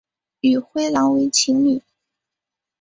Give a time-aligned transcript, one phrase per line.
[0.39, 1.79] 与灰狼为情侣。